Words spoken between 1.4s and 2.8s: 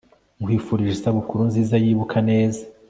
nziza yibuka neza